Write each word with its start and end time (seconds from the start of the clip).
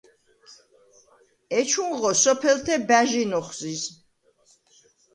ეჩუნღო 1.59 2.11
სოფელთე 2.23 2.75
ბა̈ჟინ 2.87 3.31
ოხვზიზ. 3.39 3.83